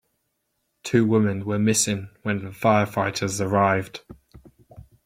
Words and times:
Two 0.81 1.05
women 1.05 1.45
were 1.45 1.57
still 1.57 1.63
missing 1.65 2.09
when 2.23 2.43
the 2.43 2.49
firefighters 2.49 3.39
arrived. 3.39 4.01